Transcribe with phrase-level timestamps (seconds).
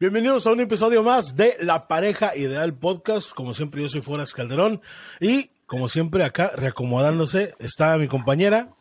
[0.00, 3.32] Bienvenidos a un episodio más de La Pareja Ideal Podcast.
[3.34, 4.80] Como siempre, yo soy Foras Calderón
[5.20, 8.74] y como siempre acá reacomodándose está mi compañera.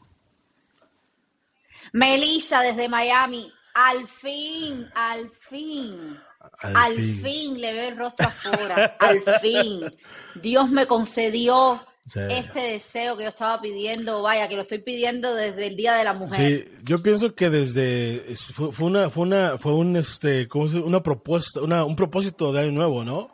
[1.92, 3.52] Melissa desde Miami.
[3.74, 6.18] Al fin, al fin.
[6.62, 7.60] Al, fin.
[7.60, 8.96] le ve el rostro afuera.
[9.00, 9.94] al fin.
[10.36, 11.86] Dios me concedió
[12.16, 16.04] este deseo que yo estaba pidiendo, vaya, que lo estoy pidiendo desde el Día de
[16.04, 16.38] la Mujer.
[16.38, 21.04] Sí, yo pienso que desde fue, una fue una fue un este ¿cómo se, una
[21.04, 23.32] propuesta, una, un propósito de año nuevo, ¿no?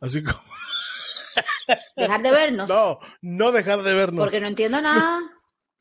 [0.00, 0.38] Así como
[1.96, 2.68] dejar de vernos.
[2.68, 4.24] No, no dejar de vernos.
[4.24, 5.20] Porque no entiendo nada.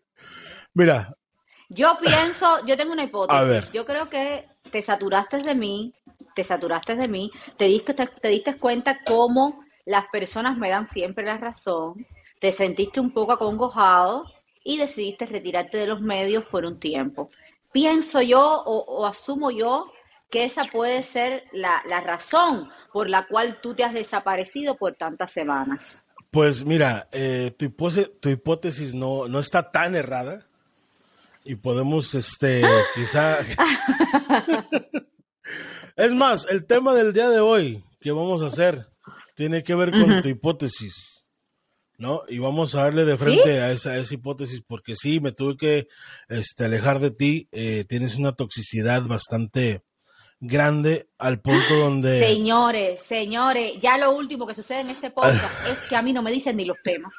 [0.74, 1.16] Mira,
[1.70, 3.42] yo pienso, yo tengo una hipótesis.
[3.42, 3.72] A ver.
[3.72, 5.94] Yo creo que te saturaste de mí,
[6.36, 11.26] te saturaste de mí, te diste, te diste cuenta cómo las personas me dan siempre
[11.26, 12.08] la razón
[12.44, 14.26] te sentiste un poco acongojado
[14.66, 17.32] y decidiste retirarte de los medios por un tiempo.
[17.72, 19.90] Pienso yo o, asumo yo
[20.30, 25.32] que esa puede ser la, razón por la cual tú te has desaparecido por tantas
[25.32, 26.06] semanas.
[26.32, 27.70] Pues mira, eh, tu,
[28.20, 30.46] tu, hipótesis no, no está tan errada
[31.46, 32.62] y podemos, este,
[32.94, 33.38] quizá...
[35.96, 38.90] es más, el tema del día de hoy que vamos a hacer
[39.34, 41.23] tiene que ver con tu hipótesis.
[42.04, 42.22] ¿No?
[42.28, 45.88] Y vamos a darle de frente a, esa, esa, hipótesis porque sí, me tuve que
[46.28, 47.48] este, alejar de ti.
[47.54, 49.84] Eh, tienes una toxicidad bastante
[50.42, 52.20] grande al punto donde...
[52.20, 56.22] Señores, señores, ya lo último que sucede en este podcast es que a mí no
[56.22, 57.16] me dicen ni los temas.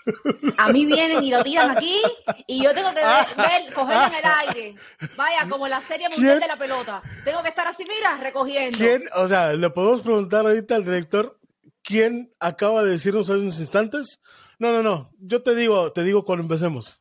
[0.58, 2.02] A mí vienen y lo tiran aquí
[2.46, 4.74] y yo tengo que ver, coger en el aire.
[5.16, 7.02] Vaya, como la serie mundial de la pelota.
[7.24, 8.76] Tengo que estar así, mira, recogiendo.
[8.76, 9.04] ¿Quién?
[9.16, 11.38] O sea, le podemos preguntar ahorita al director,
[11.82, 14.20] ¿quién acaba de decirnos hace unos instantes?
[14.64, 15.10] No, no, no.
[15.18, 16.98] Yo te digo, te digo cuando empecemos.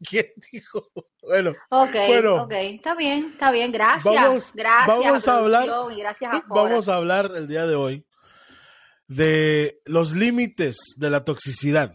[0.08, 0.90] ¿Quién dijo?
[1.20, 4.02] Bueno, ok, bueno, ok, está bien, está bien, gracias.
[4.02, 8.06] Vamos, gracias vamos a hablar, y gracias a vamos a hablar el día de hoy
[9.08, 11.94] de los límites de la toxicidad.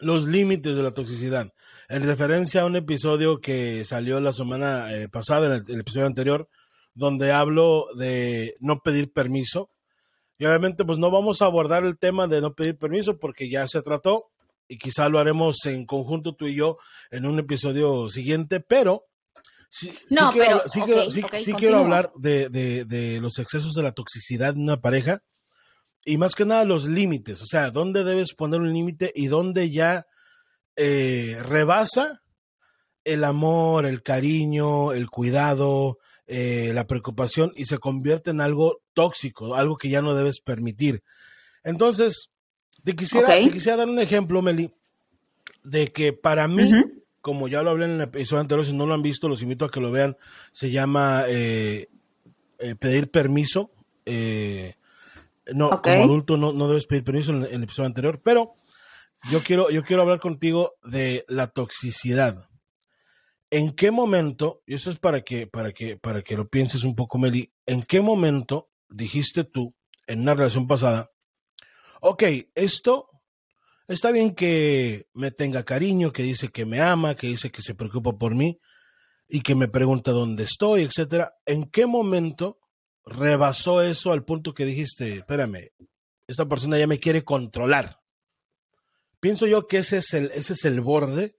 [0.00, 1.52] Los límites de la toxicidad.
[1.90, 6.48] En referencia a un episodio que salió la semana eh, pasada, en el episodio anterior,
[6.94, 9.70] donde hablo de no pedir permiso
[10.38, 13.66] y obviamente pues no vamos a abordar el tema de no pedir permiso porque ya
[13.66, 14.30] se trató
[14.68, 16.78] y quizá lo haremos en conjunto tú y yo
[17.10, 19.06] en un episodio siguiente, pero
[19.68, 19.92] sí,
[20.32, 25.22] quiero, sí quiero, hablar de, de, los excesos de la toxicidad en una pareja
[26.04, 29.70] y más que nada los límites, o sea, dónde debes poner un límite y dónde
[29.70, 30.06] ya
[30.76, 32.22] eh, rebasa
[33.04, 35.98] el amor, el cariño, el cuidado,
[36.30, 41.02] eh, la preocupación y se convierte en algo tóxico, algo que ya no debes permitir.
[41.64, 42.28] Entonces,
[42.84, 44.70] te quisiera, quisiera dar un ejemplo, Meli,
[45.64, 46.70] de que para mí,
[47.22, 49.64] como ya lo hablé en el episodio anterior, si no lo han visto, los invito
[49.64, 50.18] a que lo vean,
[50.52, 51.88] se llama eh,
[52.58, 53.70] eh, pedir permiso.
[55.54, 58.54] no, como adulto no, no, debes pedir permiso en, en el episodio anterior, pero
[59.30, 62.47] yo quiero, yo quiero hablar contigo de la toxicidad.
[63.50, 66.94] ¿En qué momento, y eso es para que, para que, para que lo pienses un
[66.94, 69.74] poco, Meli, ¿en qué momento dijiste tú
[70.06, 71.10] en una relación pasada,
[72.00, 72.22] ok,
[72.54, 73.08] esto
[73.86, 77.74] está bien que me tenga cariño, que dice que me ama, que dice que se
[77.74, 78.58] preocupa por mí
[79.28, 81.34] y que me pregunta dónde estoy, etcétera.
[81.46, 82.58] ¿En qué momento
[83.04, 85.70] rebasó eso al punto que dijiste, espérame,
[86.26, 88.00] esta persona ya me quiere controlar?
[89.20, 91.36] Pienso yo que ese es el, ese es el borde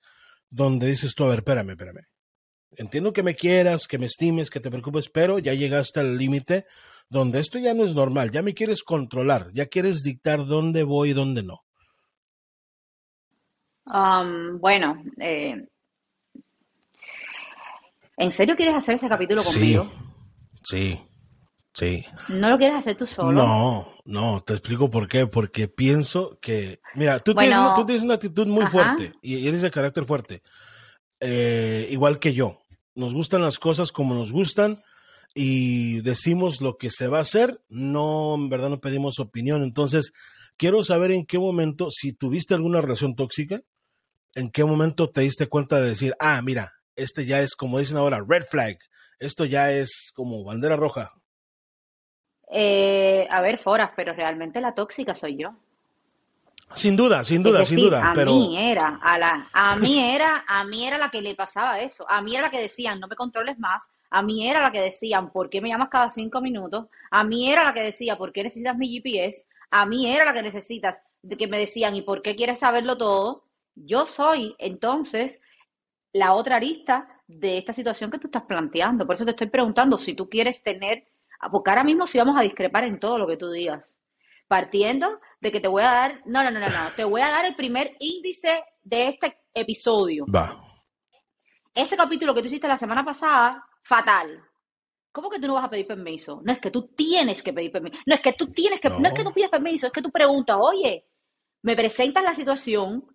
[0.49, 2.01] donde dices tú, a ver, espérame, espérame.
[2.71, 6.65] Entiendo que me quieras, que me estimes, que te preocupes, pero ya llegaste al límite
[7.09, 11.09] donde esto ya no es normal, ya me quieres controlar, ya quieres dictar dónde voy
[11.09, 11.61] y dónde no.
[13.85, 15.65] Um, bueno, eh,
[18.17, 19.85] ¿en serio quieres hacer ese capítulo conmigo?
[20.63, 21.08] Sí, sí.
[22.27, 23.31] ¿No lo quieres hacer tú solo?
[23.31, 25.27] No, no, te explico por qué.
[25.27, 29.61] Porque pienso que, mira, tú, tienes, una, tú tienes una actitud muy fuerte y eres
[29.61, 30.41] de carácter fuerte,
[31.19, 32.59] eh, igual que yo
[32.95, 34.83] nos gustan las cosas como nos gustan
[35.33, 39.63] y decimos lo que se va a hacer, no, en verdad no pedimos opinión.
[39.63, 40.11] Entonces,
[40.57, 43.61] quiero saber en qué momento, si tuviste alguna relación tóxica,
[44.35, 47.97] en qué momento te diste cuenta de decir, ah, mira, este ya es, como dicen
[47.97, 48.77] ahora, red flag,
[49.19, 51.13] esto ya es como bandera roja.
[52.49, 55.53] Eh, a ver, Foras, pero realmente la tóxica soy yo.
[56.73, 58.11] Sin duda, sin duda, sin duda.
[58.11, 58.31] A pero...
[58.31, 62.05] mí era, a, la, a mí era, a mí era la que le pasaba eso.
[62.07, 63.89] A mí era la que decían, no me controles más.
[64.11, 66.87] A mí era la que decían, ¿por qué me llamas cada cinco minutos?
[67.09, 69.45] A mí era la que decía, ¿por qué necesitas mi GPS?
[69.71, 70.99] A mí era la que necesitas,
[71.37, 73.45] que me decían, ¿y por qué quieres saberlo todo?
[73.75, 75.39] Yo soy, entonces,
[76.13, 79.05] la otra arista de esta situación que tú estás planteando.
[79.05, 81.05] Por eso te estoy preguntando si tú quieres tener,
[81.51, 83.97] porque ahora mismo sí vamos a discrepar en todo lo que tú digas.
[84.47, 87.29] Partiendo de que te voy a dar, no, no, no, no, no, te voy a
[87.29, 90.25] dar el primer índice de este episodio.
[90.25, 90.65] Va.
[91.73, 94.43] Ese capítulo que tú hiciste la semana pasada, fatal.
[95.11, 96.41] ¿Cómo que tú no vas a pedir permiso?
[96.43, 97.97] No es que tú tienes que pedir permiso.
[98.05, 100.11] No es que tú tienes que, no, es que tú pidas permiso, es que tú
[100.11, 101.07] preguntas, oye,
[101.61, 103.05] me presentas la situación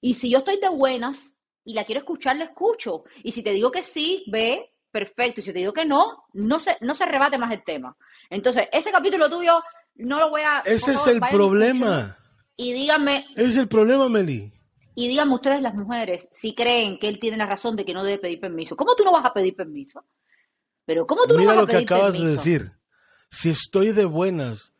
[0.00, 3.04] y si yo estoy de buenas y la quiero escuchar, la escucho.
[3.22, 5.40] Y si te digo que sí, ve, perfecto.
[5.40, 7.96] Y si te digo que no, no se, no se rebate más el tema.
[8.30, 9.60] Entonces, ese capítulo tuyo
[9.96, 10.60] no lo voy a...
[10.64, 12.16] Ese es el problema.
[12.56, 13.26] Y díganme...
[13.34, 14.52] Ese es el problema, Meli.
[14.94, 18.04] Y díganme ustedes las mujeres si creen que él tiene la razón de que no
[18.04, 18.76] debe pedir permiso.
[18.76, 20.04] ¿Cómo tú no vas a pedir permiso?
[20.84, 21.74] Pero ¿cómo tú no vas a pedir permiso?
[21.74, 22.72] Mira lo que acabas de decir.
[23.30, 24.74] Si estoy de buenas,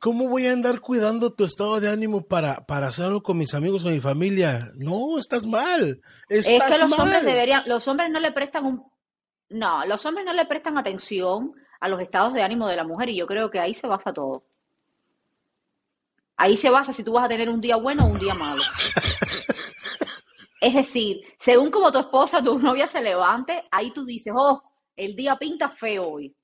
[0.00, 3.84] ¿cómo voy a andar cuidando tu estado de ánimo para, para hacerlo con mis amigos
[3.84, 4.72] o mi familia?
[4.74, 6.00] No, estás mal.
[6.28, 8.84] Estás es que los hombres deberían, los hombres no le prestan un,
[9.48, 13.08] no, los hombres no le prestan atención a los estados de ánimo de la mujer
[13.10, 14.44] y yo creo que ahí se basa todo.
[16.36, 18.62] Ahí se basa si tú vas a tener un día bueno o un día malo.
[20.60, 24.62] es decir, según como tu esposa, tu novia se levante, ahí tú dices, oh,
[24.96, 26.36] el día pinta feo hoy.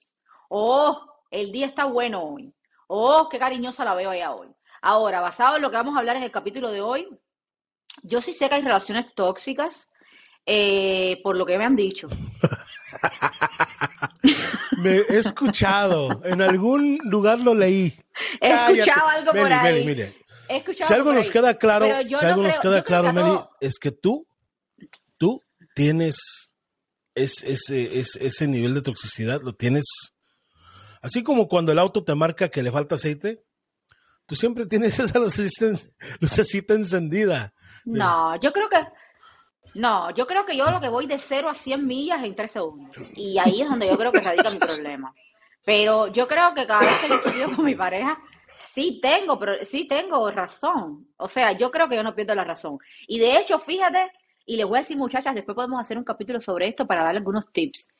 [0.49, 2.54] Oh, el día está bueno hoy.
[2.87, 4.49] Oh, qué cariñosa la veo allá hoy.
[4.81, 7.08] Ahora, basado en lo que vamos a hablar en el capítulo de hoy,
[8.02, 9.88] yo sí sé que hay relaciones tóxicas,
[10.46, 12.08] eh, por lo que me han dicho.
[14.79, 17.99] Me he escuchado, en algún lugar lo leí.
[18.41, 19.73] He escuchado algo por ahí.
[19.73, 20.17] Meli, mire.
[20.77, 24.27] Si algo nos queda claro, si algo nos queda claro, Meli, es que tú,
[25.17, 25.43] tú
[25.75, 26.55] tienes
[27.15, 29.85] ese, ese nivel de toxicidad, lo tienes.
[31.00, 33.43] Así como cuando el auto te marca que le falta aceite,
[34.27, 37.55] tú siempre tienes esa lucecita encendida.
[37.85, 38.79] No, yo creo que
[39.75, 42.53] no, yo creo que yo lo que voy de 0 a 100 millas en 3
[42.53, 42.97] segundos.
[43.15, 45.15] Y ahí es donde yo creo que radica mi problema.
[45.65, 48.19] Pero yo creo que cada vez que discuto con mi pareja,
[48.59, 51.09] sí tengo, pero sí tengo razón.
[51.17, 52.79] O sea, yo creo que yo no pierdo la razón.
[53.07, 54.11] Y de hecho, fíjate,
[54.45, 57.19] y les voy a decir, muchachas, después podemos hacer un capítulo sobre esto para darle
[57.19, 57.93] algunos tips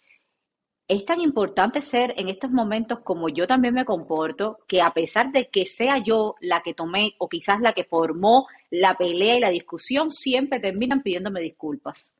[0.88, 5.32] es tan importante ser en estos momentos como yo también me comporto, que a pesar
[5.32, 9.40] de que sea yo la que tomé o quizás la que formó la pelea y
[9.40, 12.14] la discusión, siempre terminan pidiéndome disculpas.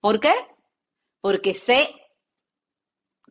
[0.00, 0.32] ¿Por qué?
[1.20, 1.88] Porque sé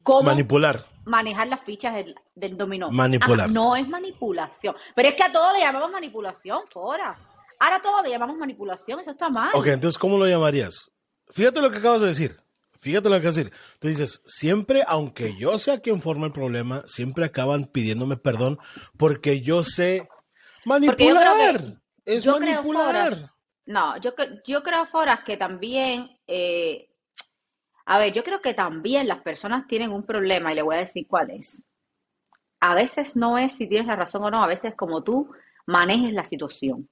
[0.03, 0.85] cómo manipular.
[1.05, 1.93] Manejar las fichas
[2.33, 2.89] del, dominó.
[2.89, 3.49] Manipular.
[3.49, 4.75] no es manipulación.
[4.95, 7.27] Pero es que a todo le llamamos manipulación, Foras.
[7.59, 9.51] Ahora a todo le llamamos manipulación, eso está mal.
[9.53, 10.91] Ok, entonces, ¿cómo lo llamarías?
[11.29, 12.44] Fíjate lo que acabas de decir.
[12.85, 13.51] Fíjate lo que decir.
[13.79, 18.59] Tú dices, siempre, aunque yo sea quien forma el problema, siempre acaban pidiéndome perdón
[18.95, 20.07] porque yo sé
[20.65, 21.79] manipular.
[22.05, 23.17] es manipular.
[23.65, 24.13] no, yo,
[24.45, 26.91] yo creo, Foras, que también, eh,
[27.87, 30.81] a ver, yo creo que también las personas tienen un problema y le voy a
[30.81, 31.63] decir cuál es.
[32.59, 35.31] A veces no es si tienes la razón o no, a veces como tú
[35.65, 36.87] manejes la situación.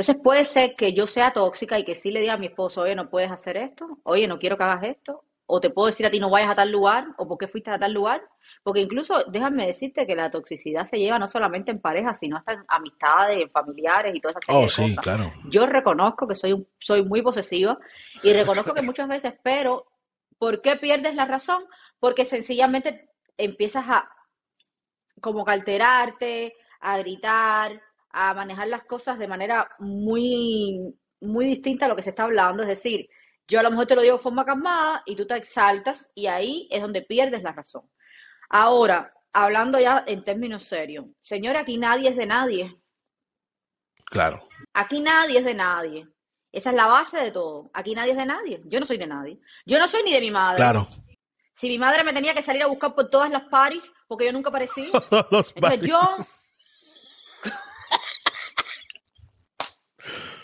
[0.00, 2.80] Entonces puede ser que yo sea tóxica y que sí le diga a mi esposo,
[2.80, 6.06] oye, no puedes hacer esto, oye, no quiero que hagas esto, o te puedo decir
[6.06, 8.22] a ti no vayas a tal lugar, o por qué fuiste a tal lugar,
[8.62, 12.54] porque incluso déjame decirte que la toxicidad se lleva no solamente en parejas, sino hasta
[12.54, 15.34] en amistades, en familiares y todas esas oh, sí, claro.
[15.50, 17.78] Yo reconozco que soy, soy muy posesiva
[18.22, 19.86] y reconozco que muchas veces, pero
[20.38, 21.66] ¿por qué pierdes la razón?
[21.98, 24.10] Porque sencillamente empiezas a
[25.20, 31.88] como que alterarte, a gritar, a manejar las cosas de manera muy, muy distinta a
[31.88, 32.62] lo que se está hablando.
[32.62, 33.08] Es decir,
[33.46, 36.26] yo a lo mejor te lo digo de forma calmada y tú te exaltas y
[36.26, 37.90] ahí es donde pierdes la razón.
[38.48, 42.76] Ahora, hablando ya en términos serios, señora, aquí nadie es de nadie.
[44.06, 44.48] Claro.
[44.74, 46.08] Aquí nadie es de nadie.
[46.52, 47.70] Esa es la base de todo.
[47.72, 48.60] Aquí nadie es de nadie.
[48.64, 49.40] Yo no soy de nadie.
[49.64, 50.56] Yo no soy ni de mi madre.
[50.56, 50.88] Claro.
[51.54, 54.32] Si mi madre me tenía que salir a buscar por todas las paris, porque yo
[54.32, 54.90] nunca aparecí.
[55.54, 56.00] entonces yo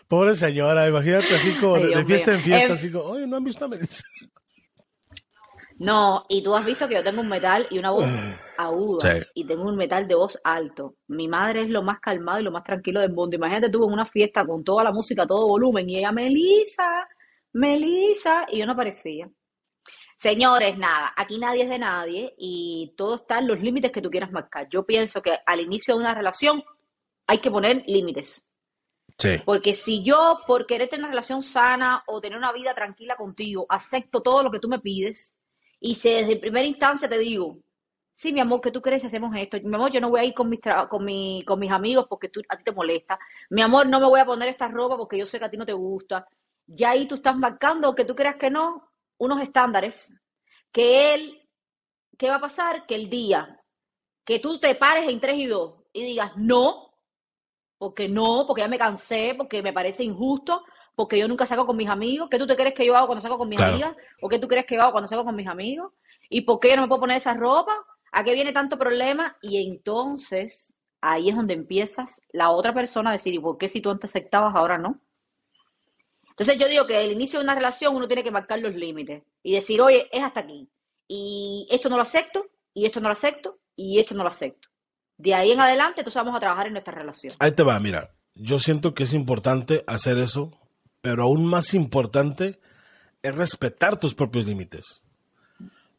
[0.09, 3.65] Pobre señora, imagínate así como de, fiesta en fiesta, así como, oye, no han visto
[3.65, 4.05] a Melissa.
[5.79, 8.07] No, y tú has visto que yo tengo un metal y una voz
[8.57, 10.95] aguda y tengo un metal de voz alto.
[11.09, 13.37] Mi madre es lo más calmado y lo más tranquilo del mundo.
[13.37, 17.07] Imagínate tú en una fiesta con toda la música, todo volumen y ella, Melissa,
[17.53, 19.29] Melissa, y yo no aparecía.
[20.17, 24.11] Señores, nada, aquí nadie es de nadie y todo está en los límites que tú
[24.11, 24.67] quieras marcar.
[24.71, 26.63] Yo pienso que al inicio de una relación
[27.27, 28.47] hay que poner límites.
[29.45, 33.67] Porque si yo, por querer tener una relación sana o tener una vida tranquila contigo,
[33.69, 35.35] acepto todo lo que tú me pides
[35.81, 37.59] y si desde primera instancia te digo,
[38.15, 39.59] sí, mi amor, ¿qué tú crees si hacemos esto?
[39.63, 42.29] Mi amor, yo no voy a ir con mis, con, mi, con mis amigos porque
[42.29, 43.19] tú, a ti te molesta.
[43.51, 45.57] Mi amor, no me voy a poner esta ropa porque yo sé que a ti
[45.57, 46.27] no te gusta.
[46.67, 50.15] ya ahí tú estás marcando, que tú creas que no, unos estándares,
[50.73, 51.49] que él,
[52.19, 52.87] ¿qué va a pasar?
[52.87, 53.61] Que el día
[54.27, 56.86] que tú te pares en 3 y 2 y digas no,
[57.79, 60.65] porque no, porque ya me cansé, porque me parece injusto,
[60.95, 63.23] porque yo nunca salgo con mis amigos, ¿qué tú te crees que yo hago cuando
[63.23, 63.95] salgo con mis amigas?
[64.23, 65.93] ¿O qué tú crees que yo hago cuando salgo con mis amigos?
[66.31, 67.77] ¿Y por qué yo no me puedo poner esa ropa?
[68.13, 69.37] ¿A qué viene tanto problema?
[69.43, 73.81] Y entonces ahí es donde empiezas la otra persona a decir, ¿y por qué si
[73.81, 75.01] tú antes aceptabas, ahora no?
[76.31, 79.23] Entonces yo digo que al inicio de una relación uno tiene que marcar los límites
[79.43, 80.69] y decir, oye, es hasta aquí.
[81.09, 84.69] Y esto no lo acepto, y esto no lo acepto, y esto no lo acepto.
[85.19, 87.33] De ahí en adelante, entonces vamos a trabajar en nuestra relación.
[87.39, 88.11] Ahí te va, mira.
[88.35, 90.53] Yo siento que es importante hacer eso,
[91.01, 92.61] pero aún más importante
[93.23, 95.05] es respetar tus propios límites.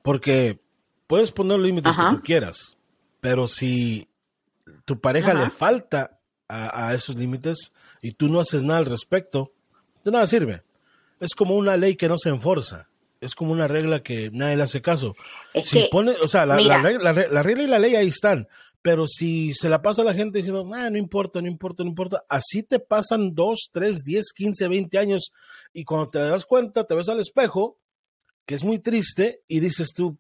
[0.04, 0.60] Porque
[1.08, 2.78] puedes poner los límites que tú quieras,
[3.20, 4.08] pero si
[4.86, 9.52] tu pareja le falta a, esos límites y tú no haces nada al respecto,
[10.04, 10.64] de nada sirve.
[11.20, 12.90] Es como una ley que no se enforza.
[13.20, 15.16] Es como una regla que nadie le hace caso.
[15.64, 18.48] si pone, o sea, la, regla, y la ley ahí están.
[18.88, 21.90] Pero si se la pasa a la gente diciendo, ah, no importa, no importa, no
[21.90, 25.34] importa, así te pasan dos, tres, diez, quince, veinte años
[25.74, 27.82] y cuando te das cuenta, te ves al espejo,
[28.46, 30.18] que es muy triste, y dices tú,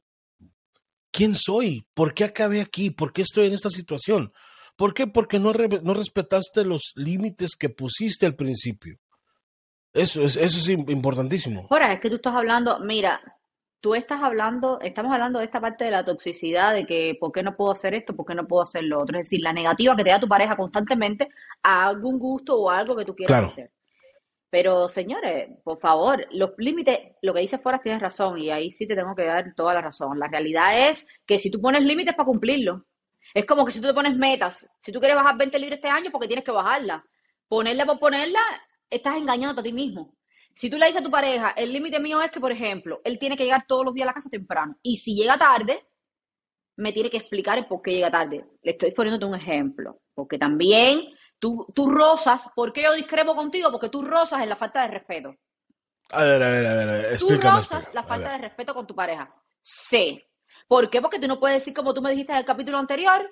[1.12, 1.88] ¿quién soy?
[1.94, 2.90] ¿Por qué acabé aquí?
[2.90, 4.34] ¿Por qué estoy en esta situación?
[4.76, 5.08] ¿Por qué?
[5.08, 8.98] Porque no, no respetaste los límites que pusiste al principio.
[9.94, 11.68] Eso es, eso es importantísimo.
[11.70, 13.22] Ahora, es que tú estás hablando, mira,
[13.82, 17.44] tú estás hablando, estamos hablando de esta parte de la toxicidad, de que por qué
[17.44, 19.18] no puedo hacer esto, por qué no puedo hacer lo otro.
[19.18, 21.30] Es decir, la negativa que te da tu pareja constantemente
[21.64, 23.72] a algún gusto o algo que tú quieras hacer.
[24.50, 28.88] Pero señores, por favor, los límites, lo que dice fuera tienes razón y ahí sí
[28.88, 30.18] te tengo que dar toda la razón.
[30.20, 32.86] La realidad es que si tú pones límites para cumplirlo,
[33.34, 35.90] es como que si tú te pones metas, si tú quieres bajar 20 libras este
[35.90, 37.06] año, porque tienes que bajarla.
[37.50, 38.40] Ponerla por ponerla,
[38.90, 40.17] estás engañando a ti mismo.
[40.58, 43.20] Si tú le dices a tu pareja, el límite mío es que, por ejemplo, él
[43.20, 45.88] tiene que llegar todos los días a la casa temprano y si llega tarde,
[46.78, 48.44] me tiene que explicar el por qué llega tarde.
[48.62, 53.72] Le estoy poniéndote un ejemplo, porque también Tú, tú rozas, ¿por qué yo discrepo contigo?
[53.72, 55.36] Porque tú rozas en la falta de respeto.
[56.10, 57.20] A ver, a ver, a ver.
[57.20, 59.32] tú rozas la falta de respeto con tu pareja.
[59.62, 60.24] Sí.
[60.68, 61.02] ¿Por qué?
[61.02, 63.32] Porque tú no puedes decir como tú me dijiste en el capítulo anterior.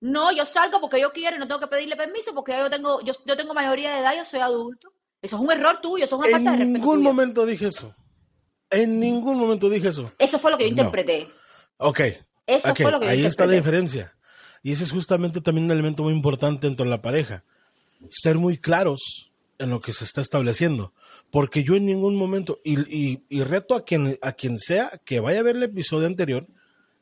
[0.00, 3.00] No, yo salgo porque yo quiero y no tengo que pedirle permiso porque yo tengo,
[3.02, 4.92] yo, yo tengo mayoría de edad, yo soy adulto.
[5.20, 6.62] Eso es un error tuyo, eso es una falta de respeto.
[6.66, 7.94] En ningún momento dije eso.
[8.70, 10.12] En ningún momento dije eso.
[10.18, 11.28] Eso fue lo que yo interpreté.
[11.78, 12.00] Ok.
[12.46, 14.14] Eso fue lo que yo Ahí está la diferencia.
[14.62, 17.44] Y ese es justamente también un elemento muy importante dentro de la pareja.
[18.08, 20.92] Ser muy claros en lo que se está estableciendo.
[21.30, 25.42] Porque yo en ningún momento, y, reto a quien, a quien sea que vaya a
[25.42, 26.46] ver el episodio anterior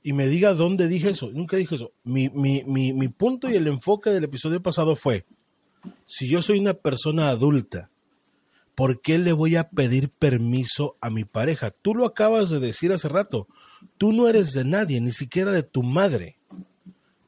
[0.03, 1.31] y me diga dónde dije eso.
[1.33, 1.93] Nunca dije eso.
[2.03, 5.27] Mi, mi punto y el enfoque del episodio pasado fue,
[6.07, 7.91] si yo soy una persona adulta,
[8.77, 11.73] ¿por qué le voy a pedir permiso a mi pareja?
[11.73, 13.49] Tú lo acabas de decir hace rato.
[13.99, 16.37] Tú no eres de nadie, ni siquiera de tu madre.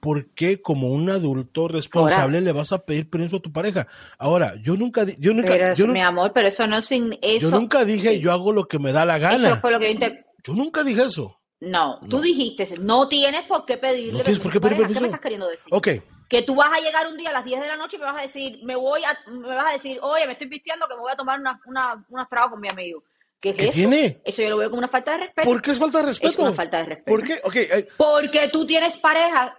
[0.01, 3.87] ¿por qué como un adulto responsable le vas a pedir permiso a tu pareja?
[4.19, 7.51] Ahora, yo nunca, yo nunca, yo mi amor, pero eso no sin eso.
[7.51, 9.49] Yo nunca dije yo hago lo que me da la gana.
[9.49, 10.07] Eso fue lo que yo,
[10.45, 11.41] yo nunca dije eso.
[11.61, 15.01] No, tú dijiste, no tienes por qué pedirle no tienes por qué pedir permiso.
[15.01, 15.67] ¿Qué me estás queriendo decir?
[15.73, 15.89] Ok.
[16.29, 18.05] Que tú vas a llegar un día a las 10 de la noche y me
[18.05, 20.95] vas a decir, me voy a, me vas a decir, oye, me estoy vistiendo que
[20.95, 23.03] me voy a tomar una, una, una con mi amigo.
[23.41, 23.73] ¿Qué, es eso?
[23.73, 24.21] tiene?
[24.25, 25.49] Eso yo lo veo como una falta de respeto.
[25.49, 26.33] ¿Por qué es falta de respeto?
[26.33, 27.11] Es una falta de respeto.
[27.11, 27.41] ¿Por qué?
[27.45, 27.89] Okay, eh.
[27.97, 29.57] Porque tú tienes pareja,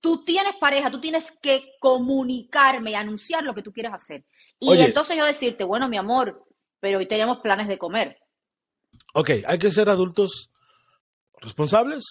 [0.00, 4.24] tú tienes pareja, tú tienes que comunicarme y anunciar lo que tú quieres hacer.
[4.58, 6.44] Y entonces yo decirte, bueno, mi amor,
[6.80, 8.18] pero hoy tenemos planes de comer.
[9.14, 10.50] Ok, hay que ser adultos
[11.40, 12.04] responsables,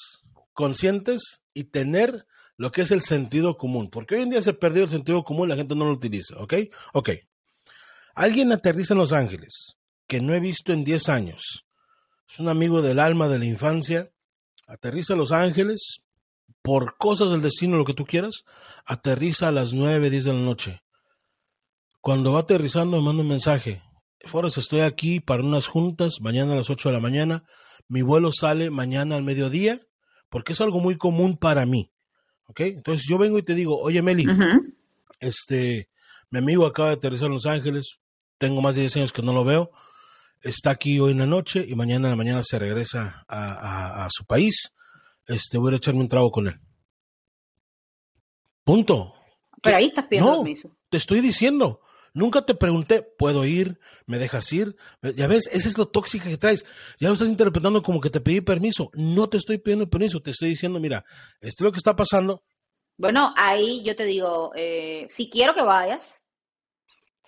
[0.54, 2.26] conscientes y tener
[2.58, 5.50] lo que es el sentido común, porque hoy en día se perdió el sentido común,
[5.50, 6.54] la gente no lo utiliza, ¿ok?
[6.94, 7.10] Ok.
[8.16, 9.76] Alguien aterriza en Los Ángeles,
[10.08, 11.66] que no he visto en 10 años.
[12.30, 14.12] Es un amigo del alma de la infancia.
[14.68, 16.02] Aterriza en Los Ángeles,
[16.62, 18.44] por cosas del destino, lo que tú quieras,
[18.86, 20.82] aterriza a las 9, 10 de la noche.
[22.02, 23.82] Cuando va aterrizando, me manda un mensaje.
[24.26, 27.44] Forrest, estoy aquí para unas juntas, mañana a las 8 de la mañana.
[27.88, 29.82] Mi vuelo sale mañana al mediodía,
[30.30, 31.93] porque es algo muy común para mí.
[32.54, 32.60] ¿Ok?
[32.62, 34.28] Entonces yo vengo y te digo, oye, Meli,
[35.20, 35.90] este,
[36.30, 38.00] mi amigo acaba de aterrizar en Los Ángeles,
[38.38, 39.72] tengo más de 10 años que no lo veo,
[40.42, 44.26] está aquí hoy en la noche y mañana en la mañana se regresa a su
[44.26, 44.74] país
[45.28, 46.60] este, voy a echarme un trago con él.
[48.64, 49.14] Punto.
[49.62, 50.76] Pero ahí estás pidiendo no, permiso.
[50.90, 51.82] Te estoy diciendo.
[52.14, 53.80] Nunca te pregunté, ¿puedo ir?
[54.06, 54.76] ¿Me dejas ir?
[55.16, 56.64] Ya ves, esa es lo tóxica que traes.
[57.00, 58.92] Ya lo estás interpretando como que te pedí permiso.
[58.94, 61.04] No te estoy pidiendo permiso, te estoy diciendo, mira,
[61.42, 62.44] esto es lo que está pasando.
[62.98, 66.24] Bueno, ahí yo te digo, eh, si quiero que vayas,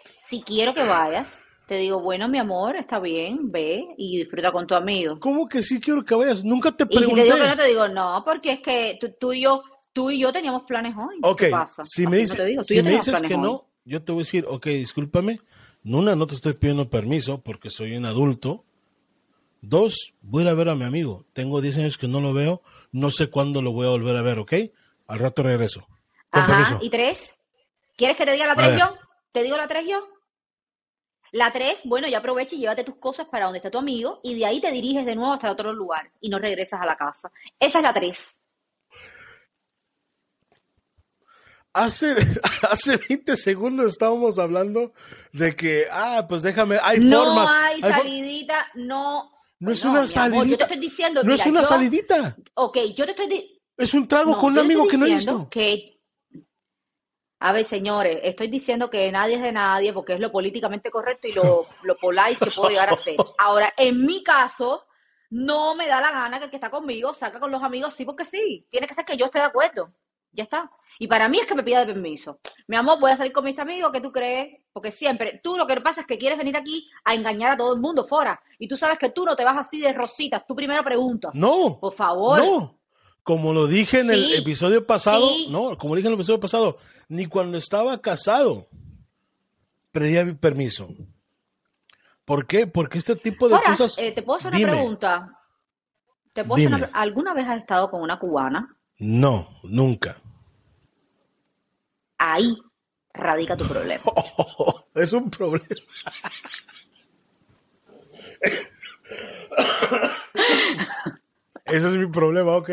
[0.03, 4.67] si quiero que vayas, te digo, bueno, mi amor, está bien, ve y disfruta con
[4.67, 5.19] tu amigo.
[5.19, 6.43] ¿Cómo que sí quiero que vayas?
[6.43, 7.07] Nunca te pregunté.
[7.07, 9.63] Y si te digo que no, te digo, no, porque es que tú, y yo,
[9.91, 11.35] tú y yo teníamos planes hoy.
[11.35, 11.81] ¿Qué pasa?
[11.85, 15.39] Si me, dices que no, yo te voy a decir, ok, discúlpame,
[15.83, 18.65] Nuna, no te estoy pidiendo permiso porque soy un adulto.
[19.61, 21.25] Dos, voy a ver a mi amigo.
[21.33, 22.61] Tengo 10 años que no lo veo,
[22.91, 24.53] no sé cuándo lo voy a volver a ver, ¿ok?
[25.07, 25.87] Al rato regreso.
[26.31, 27.39] Ajá, ¿y tres?
[27.95, 28.95] ¿Quieres que te diga la tres yo?
[29.31, 30.07] ¿Te digo la tres yo?
[31.31, 34.35] La tres, bueno, ya aprovecha y llévate tus cosas para donde está tu amigo y
[34.35, 37.31] de ahí te diriges de nuevo hasta otro lugar y no regresas a la casa.
[37.59, 38.41] Esa es la tres.
[41.77, 42.15] Hace,
[42.69, 44.93] hace 20 segundos estábamos hablando
[45.33, 47.51] de que, ah, pues déjame, hay no formas.
[47.51, 49.31] No hay salidita, no.
[49.59, 50.47] No es una salidita.
[50.47, 52.37] yo te estoy diciendo, no es una salidita.
[52.53, 53.61] Ok, yo te estoy.
[53.77, 55.49] Es un trago con un amigo que no he visto.
[55.49, 55.95] Que
[57.39, 61.27] a ver, señores, estoy diciendo que nadie es de nadie porque es lo políticamente correcto
[61.27, 63.17] y lo, lo polite que puedo llegar a ser.
[63.37, 64.85] Ahora, en mi caso,
[65.29, 68.05] no me da la gana que el que está conmigo saca con los amigos sí
[68.05, 68.65] porque sí.
[68.69, 69.93] Tiene que ser que yo esté de acuerdo.
[70.31, 70.71] Ya está.
[70.99, 72.39] Y para mí es que me pida de permiso.
[72.67, 74.61] Mi amor, voy a salir con mis amigos, ¿qué tú crees?
[74.71, 77.73] Porque siempre, tú lo que pasa es que quieres venir aquí a engañar a todo
[77.73, 78.41] el mundo fuera.
[78.59, 80.45] Y tú sabes que tú no te vas así de rositas.
[80.47, 81.33] Tú primero preguntas.
[81.33, 81.79] No.
[81.79, 82.39] Por favor.
[82.39, 82.79] No.
[83.23, 87.25] Como lo dije en el episodio pasado, no, como dije en el episodio pasado, ni
[87.25, 88.67] cuando estaba casado
[89.91, 90.89] pedía permiso.
[92.23, 92.67] ¿Por qué?
[92.67, 93.97] Porque este tipo de cosas.
[93.97, 95.39] Eh, ¿Te puedo hacer una pregunta?
[96.33, 98.77] ¿Te puedo hacer ¿Alguna vez has estado con una cubana?
[98.99, 100.21] No, nunca.
[102.17, 102.57] Ahí
[103.13, 104.03] radica tu problema.
[104.95, 105.65] es un problema.
[111.65, 112.69] Ese es mi problema, ok.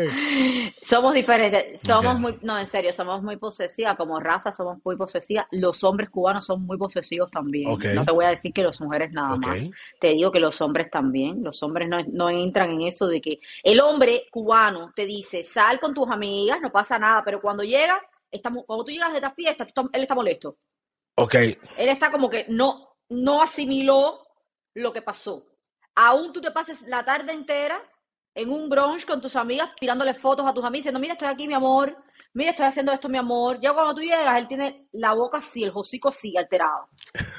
[0.83, 5.47] Somos diferentes, somos muy, no, en serio, somos muy posesivas, como raza somos muy posesivas.
[5.49, 7.67] Los hombres cubanos son muy posesivos también.
[7.95, 9.59] No te voy a decir que las mujeres nada más.
[9.99, 11.43] Te digo que los hombres también.
[11.43, 15.95] Los hombres no, entran en eso de que el hombre cubano te dice, sal con
[15.95, 17.99] tus amigas, no pasa nada, pero cuando llega,
[18.33, 20.57] estamos, cuando tú llegas de esta fiesta, él está molesto.
[21.15, 21.35] Ok.
[21.35, 24.25] Él está como que no, no asimiló
[24.75, 25.45] lo que pasó.
[25.95, 27.81] Aún tú te pases la tarde entera
[28.35, 31.47] en un brunch con tus amigas, tirándole fotos a tus amigas, diciendo, mira, estoy aquí,
[31.47, 31.95] mi amor,
[32.33, 33.59] mira, estoy haciendo esto, mi amor.
[33.61, 36.89] Ya cuando tú llegas, él tiene la boca así, el hocico así, alterado,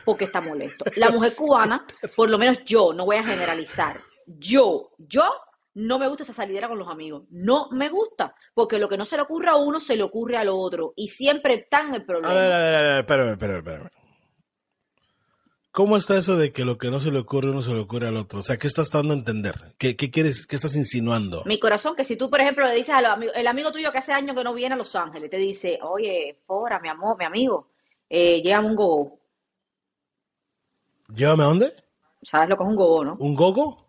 [0.04, 0.84] porque está molesto.
[0.94, 5.24] La mujer cubana, por lo menos yo, no voy a generalizar, yo, yo
[5.74, 7.24] no me gusta esa salidera con los amigos.
[7.30, 10.36] No me gusta, porque lo que no se le ocurre a uno, se le ocurre
[10.36, 10.92] al otro.
[10.96, 12.30] Y siempre está en el problema.
[12.30, 13.90] A ver, a ver, a ver, espérame, espérame, espérame.
[15.72, 18.06] ¿Cómo está eso de que lo que no se le ocurre uno se le ocurre
[18.06, 18.38] al otro?
[18.38, 19.56] O sea, ¿qué estás dando a entender?
[19.76, 21.42] ¿Qué, quieres, qué estás insinuando?
[21.46, 23.98] Mi corazón, que si tú, por ejemplo, le dices al amigo, el amigo tuyo que
[23.98, 27.24] hace años que no viene a Los Ángeles, te dice, oye, Fora, mi amor, mi
[27.24, 27.70] amigo,
[28.08, 29.18] eh, llévame un gogo.
[31.12, 31.74] ¿Llévame a dónde?
[32.22, 33.16] ¿Sabes lo que es un gogo, no?
[33.18, 33.83] ¿Un gogo?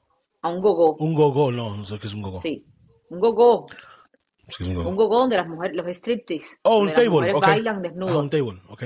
[0.46, 0.96] A un gogo.
[1.00, 2.40] Un gogo, no, no sé qué es un gogo.
[2.40, 2.64] Sí,
[3.10, 3.66] un gogo.
[4.48, 5.16] Sí, un gogo.
[5.16, 6.58] Un donde las mujeres, los striptease.
[6.62, 7.42] Oh, un table, ok.
[7.42, 8.16] bailan desnudos.
[8.16, 8.84] un table, ok.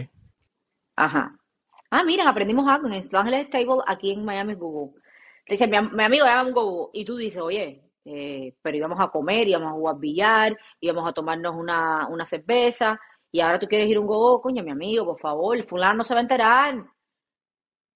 [0.95, 1.37] Ajá.
[1.91, 5.01] Ah, miren, aprendimos algo en Los Ángeles Table aquí en Miami Google.
[5.45, 6.91] Te dice, mi, amigo llama un Google.
[6.93, 11.11] Y tú dices, oye, eh, pero íbamos a comer, íbamos a jugar billar, íbamos a
[11.11, 12.97] tomarnos una, una cerveza.
[13.33, 15.95] Y ahora tú quieres ir a un gogo, coño, mi amigo, por favor, el fulano
[15.95, 16.85] no se va a enterar.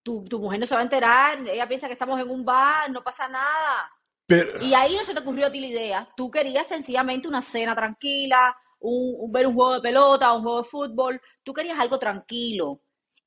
[0.03, 2.91] Tu, tu mujer no se va a enterar, ella piensa que estamos en un bar,
[2.91, 3.89] no pasa nada.
[4.61, 6.09] Y ahí no se te ocurrió a ti la idea.
[6.15, 10.69] Tú querías sencillamente una cena tranquila, un, ver un juego de pelota, un juego de
[10.69, 11.21] fútbol.
[11.43, 12.81] Tú querías algo tranquilo.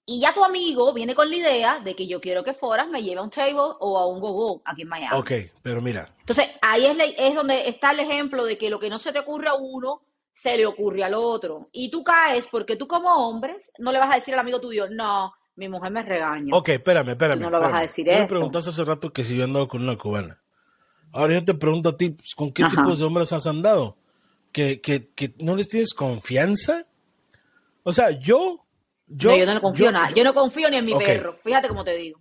[0.09, 3.03] Y ya tu amigo viene con la idea de que yo quiero que Foras me
[3.03, 5.17] lleve a un table o a un go-go aquí en Miami.
[5.17, 6.15] Ok, pero mira.
[6.21, 9.19] Entonces, ahí es, es donde está el ejemplo de que lo que no se te
[9.19, 11.69] ocurre a uno, se le ocurre al otro.
[11.73, 14.89] Y tú caes porque tú como hombre no le vas a decir al amigo tuyo,
[14.89, 16.55] no, mi mujer me regaña.
[16.55, 17.41] Ok, espérame, espérame.
[17.41, 18.21] no lo vas a decir eso.
[18.21, 20.43] Me preguntaste hace rato que si yo ando con una cubana.
[21.13, 23.97] Ahora yo te pregunto a ti, pues, ¿con qué tipos de hombres has andado?
[24.53, 26.87] ¿Que, que, ¿Que no les tienes confianza?
[27.83, 28.67] O sea, yo
[29.07, 30.09] yo, no, confío nada.
[30.15, 31.37] Yo, no confío ni en mi perro.
[31.43, 32.21] Fíjate cómo te digo.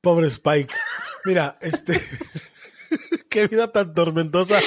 [0.00, 0.74] Pobre Spike.
[1.24, 2.00] Mira, este.
[3.28, 4.60] Qué vida tan tormentosa.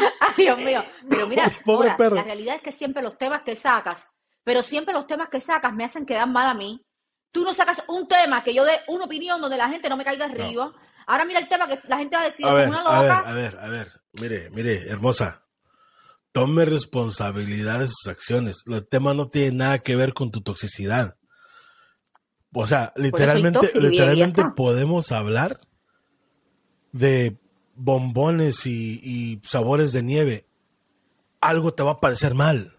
[0.20, 0.84] Ay, Dios mío.
[1.08, 2.16] Pero mira, Pobre perro.
[2.16, 4.06] la realidad es que siempre los temas que sacas,
[4.44, 6.84] pero siempre los temas que sacas me hacen quedar mal a mí.
[7.32, 10.04] Tú no sacas un tema que yo dé una opinión donde la gente no me
[10.04, 10.72] caiga arriba.
[11.06, 13.18] Ahora mira el tema que la gente va a decir, a ver, una loca.
[13.18, 13.88] A ver, a ver, a ver.
[14.12, 15.44] Mire, mire, hermosa
[16.32, 18.62] tome responsabilidad de sus acciones.
[18.66, 21.16] El tema no tiene nada que ver con tu toxicidad.
[22.52, 25.60] O sea, literalmente, literalmente podemos hablar
[26.92, 27.38] de
[27.80, 30.46] bombones y, sabores de nieve.
[31.40, 32.76] Algo te va a parecer mal.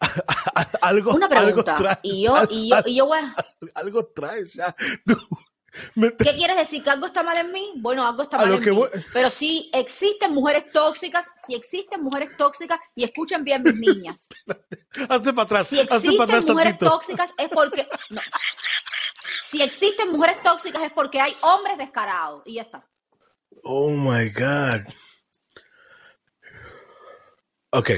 [0.80, 1.76] algo, Una pregunta.
[1.76, 3.34] Algo y yo, y yo, y yo, bueno.
[3.74, 4.74] Algo traes ya.
[5.94, 6.82] ¿Qué quieres decir?
[6.82, 7.72] ¿Que algo está mal en mí?
[7.76, 8.82] Bueno, algo está mal en mí.
[9.12, 14.28] Pero si existen mujeres tóxicas, si existen mujeres tóxicas, y escuchen bien mis niñas.
[15.08, 15.66] hazte para atrás.
[15.66, 17.88] Si existen mujeres tóxicas es porque...
[19.48, 22.42] Si existen mujeres tóxicas es porque hay hombres descarados.
[22.46, 22.86] Y ya está.
[23.62, 24.82] Oh, my God.
[27.70, 27.90] Ok.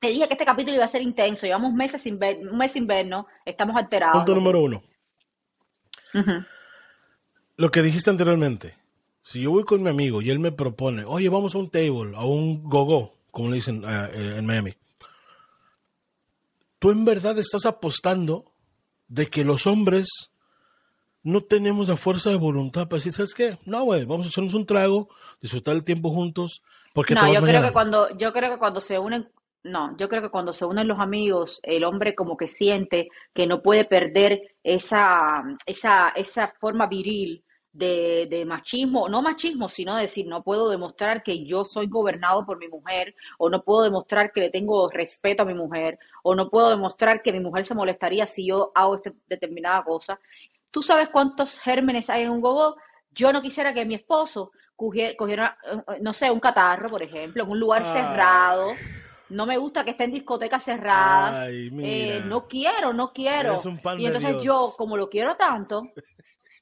[0.00, 1.46] Te dije que este capítulo iba a ser intenso.
[1.46, 3.26] Llevamos meses sin ver, un mes sin vernos.
[3.44, 4.16] Estamos alterados.
[4.16, 4.82] Punto número uno
[7.56, 8.76] lo que dijiste anteriormente,
[9.20, 12.16] si yo voy con mi amigo y él me propone, oye, vamos a un table,
[12.16, 14.74] a un gogo, como le dicen eh, eh, en Miami,
[16.78, 18.52] tú en verdad estás apostando
[19.08, 20.31] de que los hombres
[21.22, 23.56] no tenemos la fuerza de voluntad para decir, ¿sabes qué?
[23.64, 25.08] No, güey, vamos a echarnos un trago,
[25.40, 26.62] disfrutar el tiempo juntos.
[26.92, 29.30] Porque no, yo creo que cuando, yo creo que cuando se unen,
[29.62, 33.46] no, yo creo que cuando se unen los amigos, el hombre como que siente que
[33.46, 40.26] no puede perder esa, esa, esa forma viril de, de, machismo, no machismo, sino decir,
[40.26, 44.40] no puedo demostrar que yo soy gobernado por mi mujer, o no puedo demostrar que
[44.40, 48.26] le tengo respeto a mi mujer, o no puedo demostrar que mi mujer se molestaría
[48.26, 50.20] si yo hago esta determinada cosa.
[50.72, 52.76] ¿Tú sabes cuántos gérmenes hay en un gogo?
[53.12, 57.50] Yo no quisiera que mi esposo cogiera, eh, no sé, un catarro, por ejemplo, en
[57.50, 58.72] un lugar cerrado.
[59.28, 61.48] No me gusta que esté en discotecas cerradas.
[61.50, 63.60] Eh, no quiero, no quiero.
[63.98, 65.90] y entonces yo, como lo quiero tanto,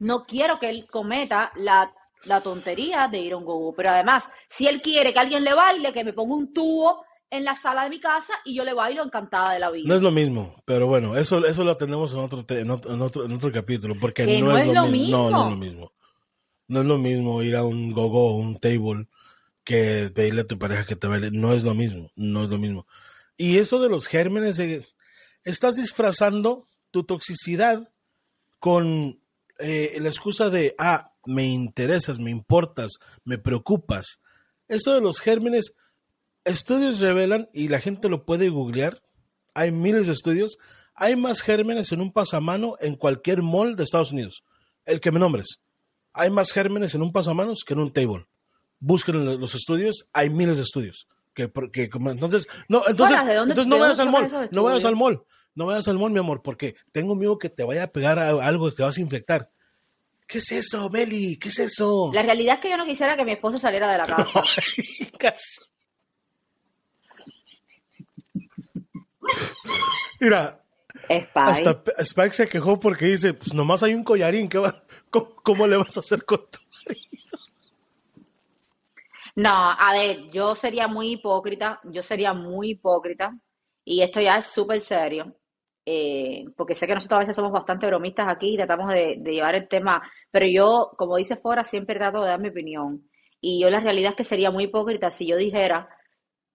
[0.00, 1.92] no quiero que él cometa la,
[2.42, 3.74] tontería de ir a un gogo.
[3.74, 7.44] Pero además, si él quiere que alguien le baile, que me ponga un tubo en
[7.44, 9.88] la sala de mi casa y yo le bailo encantada de la vida.
[9.88, 13.32] No es lo mismo, pero bueno, eso, eso lo tenemos en otro, en otro, en
[13.32, 15.16] otro, capítulo, porque no, es, lo, mismo.
[15.16, 15.92] No, no es lo mismo.
[16.68, 19.06] No es lo mismo ir a un gogo o un table
[19.64, 21.30] que pedirle a tu pareja que te baile.
[21.30, 22.86] No es lo mismo, no es lo mismo.
[23.36, 24.84] Y eso de los gérmenes, eh,
[25.44, 27.92] estás disfrazando tu toxicidad
[28.58, 29.20] con
[29.58, 32.92] eh, la excusa de, ah, me interesas, me importas,
[33.24, 34.20] me preocupas.
[34.68, 35.74] Eso de los gérmenes,
[36.44, 39.02] estudios revelan, y la gente lo puede googlear,
[39.54, 40.58] hay miles de estudios,
[40.94, 44.44] hay más gérmenes en un pasamano en cualquier mall de Estados Unidos.
[44.84, 45.60] El que me nombres.
[46.12, 48.26] Hay más gérmenes en un pasamanos que en un table.
[48.80, 51.06] Busquen los estudios, hay miles de estudios.
[51.34, 55.22] Que, que entonces, no, entonces, entonces no vayas al mall, no vayas al mall
[55.54, 58.70] no vayas al mall, mi amor, porque tengo miedo que te vaya a pegar algo,
[58.70, 59.50] que te vas a infectar.
[60.26, 61.38] ¿Qué es eso, Meli?
[61.38, 62.10] ¿Qué es eso?
[62.14, 64.42] La realidad es que yo no quisiera que mi esposo saliera de la casa.
[70.20, 70.60] Mira,
[71.34, 74.82] hasta Spike se quejó porque dice, pues nomás hay un collarín, ¿qué va?
[75.10, 77.38] ¿Cómo, le vas a hacer con tu marido?
[79.36, 83.36] No, a ver, yo sería muy hipócrita, yo sería muy hipócrita,
[83.84, 85.36] y esto ya es súper serio.
[85.86, 89.54] Eh, porque sé que nosotros a veces somos bastante bromistas aquí y tratamos de, llevar
[89.54, 93.08] el tema, pero yo, como dice Fora, siempre trato de dar mi opinión.
[93.40, 95.88] Y yo la realidad es que sería muy hipócrita si yo dijera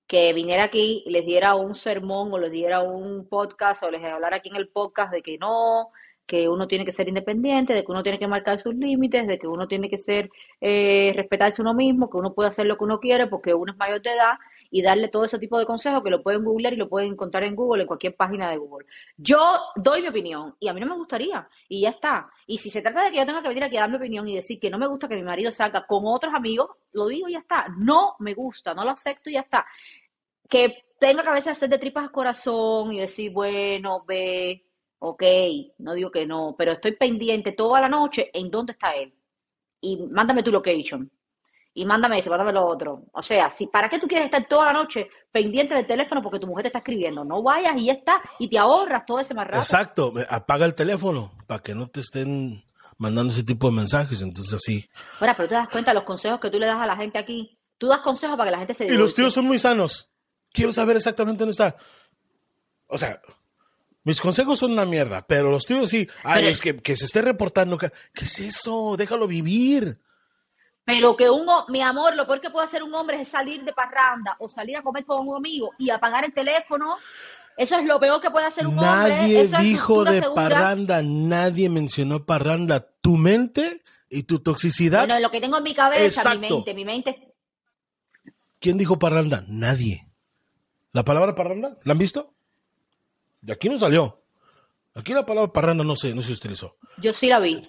[0.08, 4.04] que viniera aquí y les diera un sermón o les diera un podcast o les
[4.04, 5.90] hablara aquí en el podcast de que no,
[6.26, 9.40] que uno tiene que ser independiente, de que uno tiene que marcar sus límites, de
[9.40, 10.30] que uno tiene que ser,
[10.62, 13.78] eh, respetarse uno mismo, que uno puede hacer lo que uno quiere porque uno es
[13.78, 14.36] mayor de edad
[14.76, 17.46] y darle todo ese tipo de consejos que lo pueden googlear y lo pueden encontrar
[17.46, 18.86] en Google, en cualquier página de Google.
[19.16, 19.40] Yo
[19.78, 22.30] doy mi opinión y a mí no me gustaría y ya está.
[22.46, 24.28] Y si se trata de que yo tenga que venir aquí a dar mi opinión
[24.28, 27.30] y decir que no me gusta que mi marido salga con otros amigos, lo digo
[27.30, 27.68] y ya está.
[27.78, 29.66] No me gusta, no lo acepto y ya está.
[30.50, 34.66] Que tenga que a veces hacer de tripas corazón y decir, bueno, ve,
[35.00, 35.24] ok,
[35.78, 39.14] no digo que no, pero estoy pendiente toda la noche en dónde está él.
[39.80, 41.10] Y mándame tu location
[41.78, 43.04] y mándame esto, mándame lo otro.
[43.12, 46.40] O sea, si ¿para qué tú quieres estar toda la noche pendiente del teléfono porque
[46.40, 47.26] tu mujer te está escribiendo?
[47.26, 51.34] No vayas y ya está, y te ahorras todo ese más Exacto, apaga el teléfono
[51.46, 52.64] para que no te estén
[52.98, 54.90] mandando ese tipo de mensajes, entonces así.
[55.20, 57.20] Ahora, pero te das cuenta de los consejos que tú le das a la gente
[57.20, 57.60] aquí.
[57.78, 60.10] Tú das consejos para que la gente se Y los tíos son muy sanos.
[60.54, 61.76] Quiero saber exactamente dónde está.
[62.88, 63.20] O sea,
[64.06, 66.08] mis consejos son una mierda, pero los tíos sí.
[66.24, 67.78] Ay, es que, que se esté reportando.
[67.78, 68.96] ¿Qué es eso?
[68.98, 70.00] Déjalo vivir.
[70.86, 73.74] Pero que uno, mi amor, lo peor que puede hacer un hombre es salir de
[73.74, 76.96] parranda o salir a comer con un amigo y apagar el teléfono.
[77.58, 79.16] Eso es lo peor que puede hacer un hombre.
[79.16, 82.88] Nadie dijo de parranda, nadie mencionó parranda.
[83.02, 85.08] Tu mente y tu toxicidad.
[85.08, 87.34] Bueno, lo que tengo en mi cabeza, mi mente, mi mente.
[88.60, 89.44] ¿Quién dijo parranda?
[89.48, 90.08] Nadie.
[90.92, 91.78] ¿La palabra parranda?
[91.84, 92.34] ¿La han visto?
[93.42, 94.24] De aquí no salió.
[94.94, 96.78] Aquí la palabra parranda no se, no se utilizó.
[96.98, 97.68] Yo sí la vi.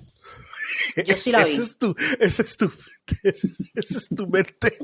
[1.07, 1.51] Yo sí la vi.
[1.51, 2.71] Ese es tu, ese es tu,
[3.23, 4.79] ese, es tu mente.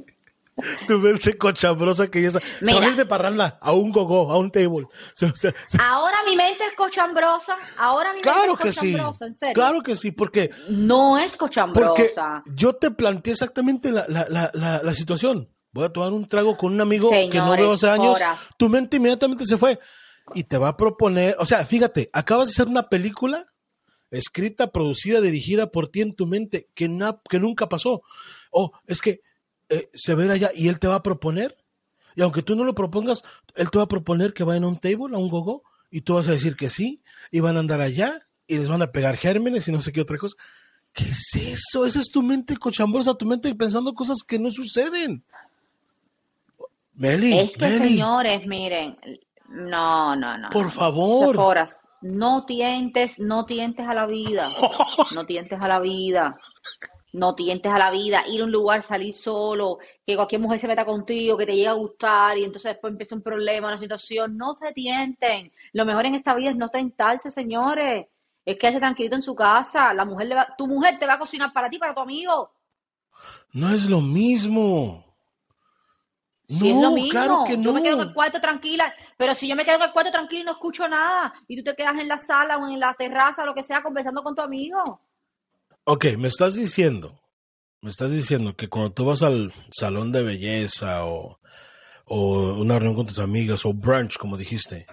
[0.87, 4.37] tu mente cochambrosa que ya se va a ir de parranda a un gogo, a
[4.37, 4.87] un table.
[5.79, 9.55] ahora mi mente es cochambrosa, ahora mi claro mente es cochambrosa, en serio.
[9.55, 10.51] Claro que sí, porque...
[10.69, 12.43] No es cochambrosa.
[12.55, 15.49] yo te planteé exactamente la, la, la, la, situación.
[15.73, 18.19] Voy a tomar un trago con un amigo que no veo hace años.
[18.59, 19.79] Tu mente inmediatamente se fue.
[20.35, 23.52] Y te va a proponer, o sea, fíjate, acabas de hacer una película
[24.13, 26.89] escrita, producida, dirigida por ti en tu mente, que,
[27.29, 28.03] que nunca pasó.
[28.51, 29.23] O es que
[29.69, 31.57] eh, se ve allá y él te va a proponer.
[32.15, 33.23] Y aunque tú no lo propongas,
[33.57, 36.15] él te va a proponer que vayan a un table, a un gogo, y tú
[36.15, 39.17] vas a decir que sí, y van a andar allá, y les van a pegar
[39.17, 40.37] gérmenes y no sé qué otra cosa.
[40.93, 41.87] ¿Qué es eso?
[41.87, 45.25] Esa es tu mente cochambrosa, tu mente pensando cosas que no suceden.
[46.95, 48.99] Meli, es que señores, miren,
[49.49, 50.51] no, no, no.
[50.51, 51.35] Por favor.
[52.03, 54.51] No tientes, no tientes a la vida.
[55.15, 56.37] No tientes a la vida
[57.13, 60.67] no tientes a la vida, ir a un lugar, salir solo, que cualquier mujer se
[60.67, 64.37] meta contigo, que te llegue a gustar y entonces después empieza un problema, una situación,
[64.37, 65.53] no se tienten.
[65.73, 68.07] Lo mejor en esta vida es no tentarse, señores.
[68.45, 69.93] Es que tranquilito en su casa.
[69.95, 72.51] La mujer le va, tu mujer te va a cocinar para ti, para tu amigo.
[73.53, 75.05] No es lo mismo.
[76.49, 77.11] no, es lo mismo.
[77.11, 77.65] Claro que no.
[77.65, 80.11] Yo me quedo en el cuarto tranquila, pero si yo me quedo en el cuarto
[80.11, 82.93] tranquila y no escucho nada, y tú te quedas en la sala o en la
[82.95, 84.99] terraza o lo que sea conversando con tu amigo.
[85.85, 87.21] Ok, me estás diciendo,
[87.83, 91.39] me estás diciendo que cuando tú vas al salón de belleza o,
[92.05, 94.89] o una reunión con tus amigas o brunch, como dijiste,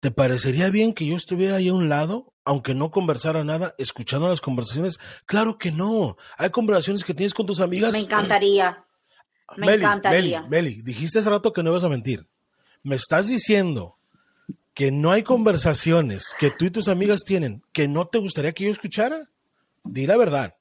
[0.00, 4.28] ¿te parecería bien que yo estuviera ahí a un lado, aunque no conversara nada, escuchando
[4.28, 4.98] las conversaciones?
[5.26, 6.16] Claro que no.
[6.36, 7.92] Hay conversaciones que tienes con tus amigas.
[7.92, 8.84] Me encantaría.
[9.56, 10.42] Me encantaría.
[10.42, 12.26] Meli, Meli, dijiste hace rato que no ibas a mentir.
[12.82, 13.96] Me estás diciendo
[14.74, 18.64] que no hay conversaciones que tú y tus amigas tienen que no te gustaría que
[18.64, 19.28] yo escuchara.
[19.84, 20.54] Di la verdad.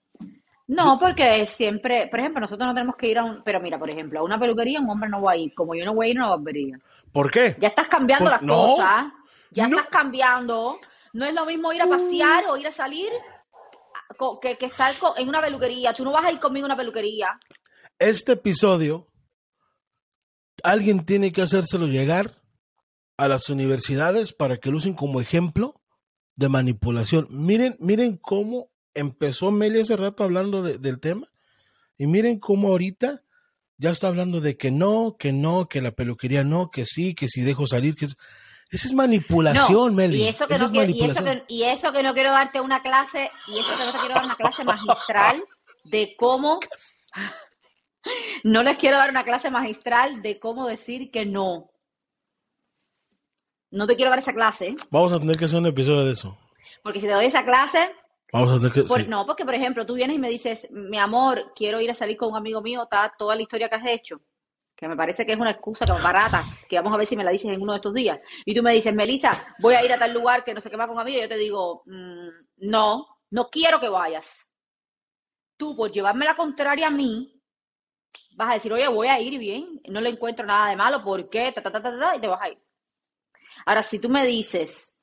[0.67, 3.89] No, porque siempre, por ejemplo, nosotros no tenemos que ir a un, pero mira, por
[3.89, 6.09] ejemplo, a una peluquería un hombre no va a ir, como yo no voy a
[6.11, 6.79] ir a una barbería.
[7.11, 7.55] ¿Por qué?
[7.59, 9.05] Ya estás cambiando las cosas,
[9.51, 10.79] ya estás cambiando.
[11.13, 13.09] No es lo mismo ir a pasear o ir a salir
[14.41, 15.93] que, que estar en una peluquería.
[15.93, 17.39] Tú no vas a ir conmigo a una peluquería.
[17.97, 19.07] Este episodio,
[20.63, 22.41] alguien tiene que hacérselo llegar
[23.17, 25.81] a las universidades para que lo usen como ejemplo
[26.35, 27.27] de manipulación.
[27.29, 31.27] Miren, miren cómo empezó Meli hace rato hablando del tema
[31.97, 33.23] y miren cómo ahorita
[33.77, 37.27] ya está hablando de que no, que no, que la peluquería no, que sí, que
[37.27, 40.21] si dejo salir, que esa es manipulación, Meli.
[40.21, 42.81] Y eso, que no quiero, y, eso que, y eso que no quiero darte una
[42.81, 45.43] clase, y eso que no te quiero dar una clase magistral
[45.85, 46.59] de cómo
[48.43, 51.71] no les quiero dar una clase magistral de cómo decir que no.
[53.71, 54.75] No te quiero dar esa clase.
[54.89, 56.37] Vamos a tener que hacer un episodio de eso.
[56.81, 57.91] Porque si te doy esa clase,
[58.31, 61.81] Vamos a que, No, porque por ejemplo, tú vienes y me dices, mi amor, quiero
[61.81, 64.21] ir a salir con un amigo mío, está toda la historia que has hecho,
[64.75, 67.23] que me parece que es una excusa que barata, que vamos a ver si me
[67.23, 68.19] la dices en uno de estos días.
[68.45, 70.77] Y tú me dices, Melissa, voy a ir a tal lugar que no sé qué
[70.77, 72.29] va con amigo, y yo te digo, mm,
[72.69, 74.47] no, no quiero que vayas.
[75.57, 77.38] Tú, por llevarme la contraria a mí,
[78.39, 81.29] vas a decir, oye, voy a ir bien, no le encuentro nada de malo, ¿por
[81.29, 81.51] qué?
[81.51, 82.57] Ta, ta, ta, ta, y te vas a ir.
[83.65, 84.93] Ahora, si tú me dices,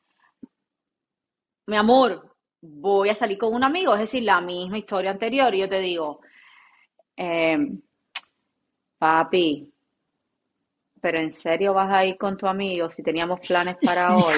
[1.66, 5.59] mi amor, voy a salir con un amigo, es decir, la misma historia anterior, y
[5.59, 6.20] yo te digo,
[7.14, 7.79] em,
[8.96, 9.70] papi,
[11.03, 14.37] pero en serio vas a ir con tu amigo si teníamos planes para hoy.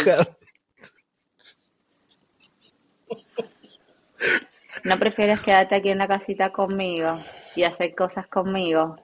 [4.82, 7.20] ¿No prefieres quedarte aquí en la casita conmigo
[7.58, 8.96] y hacer cosas conmigo?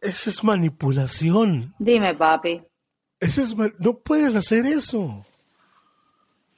[0.00, 1.74] Esa es manipulación.
[1.78, 2.62] Dime, papi.
[3.20, 5.24] Ese es no puedes hacer eso.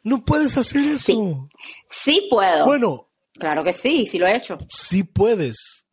[0.02, 1.48] No puedes hacer eso.
[1.90, 2.28] Sí.
[2.30, 2.66] puedo.
[2.66, 3.08] Bueno.
[3.34, 4.56] Claro que sí, sí lo he hecho.
[4.68, 5.86] Sí puedes.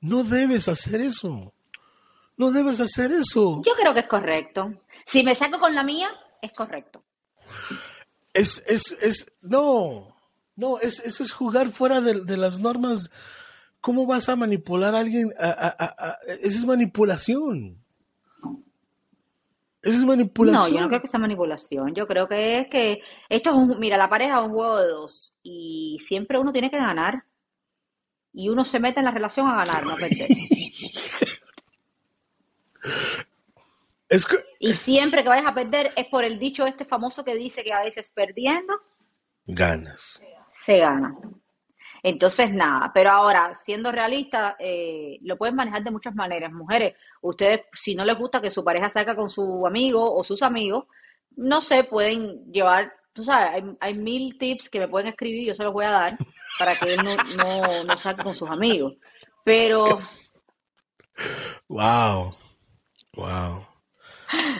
[0.00, 1.54] No debes hacer eso.
[2.36, 3.62] No debes hacer eso.
[3.64, 4.72] Yo creo que es correcto.
[5.06, 6.08] Si me saco con la mía,
[6.42, 7.02] es correcto.
[8.32, 10.14] Es, es, es, no,
[10.54, 13.10] no, es, eso es jugar fuera de, las normas.
[13.80, 15.32] ¿Cómo vas a manipular a alguien?
[15.38, 17.78] esa es manipulación.
[19.80, 20.70] Esa es manipulación.
[20.70, 21.94] No, yo no creo que sea manipulación.
[21.94, 24.88] Yo creo que es que esto es un, mira, la pareja es un juego de
[24.88, 27.24] dos y siempre uno tiene que ganar.
[28.32, 30.28] Y uno se mete en la relación a ganar, no a perder.
[34.08, 34.36] es que...
[34.60, 37.72] Y siempre que vayas a perder es por el dicho este famoso que dice que
[37.72, 38.74] a veces perdiendo
[39.46, 40.20] ganas.
[40.52, 41.16] Se gana.
[42.02, 46.52] Entonces, nada, pero ahora, siendo realista, eh, lo pueden manejar de muchas maneras.
[46.52, 50.42] Mujeres, ustedes, si no les gusta que su pareja salga con su amigo o sus
[50.42, 50.84] amigos,
[51.36, 55.64] no sé, pueden llevar, tú sabes, hay, mil tips que me pueden escribir, yo se
[55.64, 56.18] los voy a dar
[56.58, 58.94] para que él no, no, no salga con sus amigos.
[59.44, 59.84] Pero
[61.68, 62.32] wow.
[63.14, 63.66] Wow.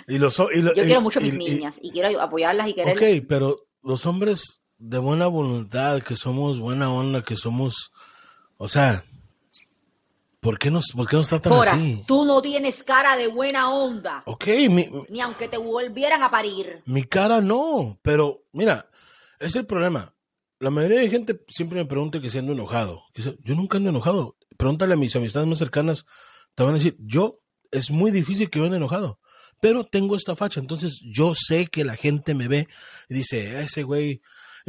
[0.09, 3.03] Y los, y Yo quiero mucho a mis niñas y, quiero apoyarlas y quererlas.
[3.03, 7.93] Ok, pero los hombres de buena voluntad, que somos buena onda, que somos,
[8.57, 9.05] o sea,
[10.41, 12.05] ¿por qué nos, por qué nos tratan así?
[12.07, 14.23] Tú no tienes cara de buena onda.
[14.27, 14.47] Ok,
[15.11, 16.83] ni aunque te volvieran a parir.
[16.87, 18.89] Mi cara no, pero mira,
[19.41, 20.15] es el problema.
[20.61, 23.05] La mayoría de gente siempre me pregunta que si ando enojado.
[23.15, 24.37] Yo nunca ando enojado.
[24.57, 26.05] Pregúntale a mis amistades más cercanas,
[26.55, 29.21] te van a decir, yo es muy difícil que yo ande enojado
[29.61, 32.69] pero tengo esta facha, entonces yo sé que la gente me ve
[33.09, 34.21] y dice, ese güey,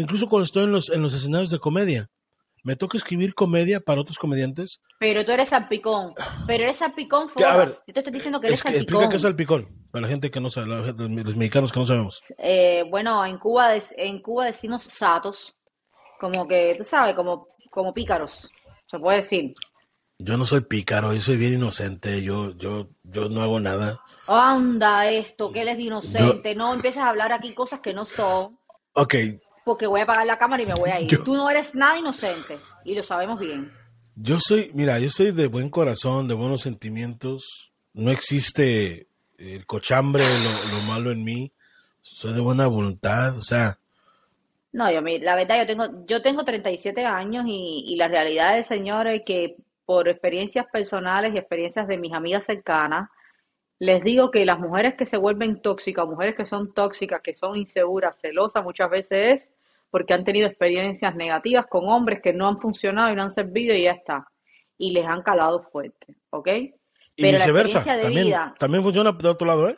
[0.01, 2.07] incluso cuando estoy en los, en los escenarios de comedia,
[2.63, 4.81] me toca escribir comedia para otros comediantes.
[4.99, 6.13] Pero tú eres salpicón,
[6.45, 7.29] pero eres salpicón.
[7.37, 8.81] Yo te estoy diciendo que eres salpicón.
[8.81, 12.21] Explica qué es salpicón, para la gente que no sabe, los mexicanos que no sabemos.
[12.37, 15.55] Eh, bueno, en Cuba, en Cuba decimos satos,
[16.19, 18.49] como que, tú sabes, como, como pícaros,
[18.89, 19.53] se puede decir.
[20.17, 24.01] Yo no soy pícaro, yo soy bien inocente, yo, yo, yo no hago nada
[24.37, 28.59] anda esto, que él es inocente, no empieces a hablar aquí cosas que no son.
[28.93, 29.15] Ok.
[29.69, 31.09] Porque voy a apagar la cámara y me voy a ir.
[31.23, 33.71] Tú no eres nada inocente y lo sabemos bien.
[34.15, 37.71] Yo soy, mira, yo soy de buen corazón, de buenos sentimientos.
[37.93, 39.05] No existe
[39.37, 40.23] el cochambre,
[40.71, 41.51] lo, malo en mí.
[42.01, 43.77] Soy de buena voluntad, o sea.
[44.71, 48.65] No, yo, la verdad, yo tengo, yo tengo 37 años y, y la realidad es,
[48.65, 49.55] señores, que
[49.85, 53.07] por experiencias personales y experiencias de mis amigas cercanas,
[53.77, 57.55] les digo que las mujeres que se vuelven tóxicas, mujeres que son tóxicas, que son
[57.55, 59.51] inseguras, celosas, muchas veces es
[59.89, 63.75] porque han tenido experiencias negativas con hombres que no han funcionado y no han servido
[63.75, 64.25] y ya está.
[64.77, 66.47] Y les han calado fuerte, ¿ok?
[67.15, 69.77] Y viceversa, también, también funciona de otro lado, ¿eh?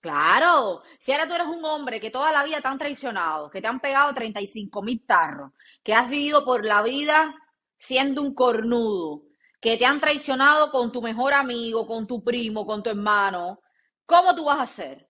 [0.00, 3.60] Claro, si ahora tú eres un hombre que toda la vida te han traicionado, que
[3.60, 7.34] te han pegado 35 mil tarros, que has vivido por la vida
[7.76, 9.24] siendo un cornudo,
[9.60, 13.60] que te han traicionado con tu mejor amigo, con tu primo, con tu hermano,
[14.06, 15.09] ¿cómo tú vas a hacer?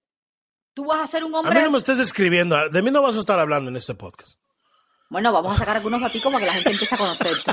[0.81, 1.53] Tú vas a ser un hombre.
[1.53, 3.95] A mí no me estés escribiendo, de mí no vas a estar hablando en este
[3.95, 4.39] podcast.
[5.11, 7.53] Bueno, vamos a sacar algunos a ti como que la gente empiece a conocerte.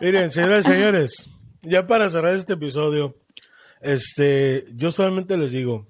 [0.00, 1.30] Miren, señoras y señores,
[1.62, 3.14] ya para cerrar este episodio,
[3.80, 5.86] este, yo solamente les digo